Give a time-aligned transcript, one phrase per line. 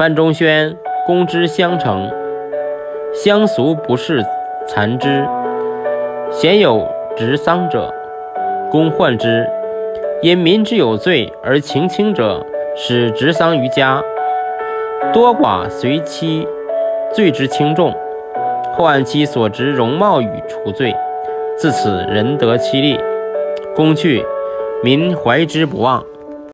[0.00, 2.10] 范仲淹公之相城，
[3.12, 4.24] 乡俗不是
[4.66, 5.28] 残之，
[6.30, 7.92] 鲜有执丧者。
[8.70, 9.46] 公患之，
[10.22, 14.02] 因民之有罪而情轻者，使执丧于家，
[15.12, 16.48] 多寡随其
[17.12, 17.94] 罪之轻重，
[18.72, 20.96] 后按其所执容貌与除罪。
[21.58, 22.98] 自此仁德其利，
[23.76, 24.24] 公去，
[24.82, 26.02] 民怀之不忘。